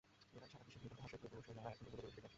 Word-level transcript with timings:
এরাই 0.35 0.49
সারা 0.51 0.65
বিশ্বের 0.67 0.79
গৃহপালিত 0.83 1.01
হাঁসের 1.03 1.19
পূর্বপুরুষ, 1.21 1.45
যারা 1.47 1.61
এখনো 1.73 1.85
বুনো 1.85 1.93
পরিবেশে 1.97 2.15
টিকে 2.15 2.25
আছে। 2.27 2.29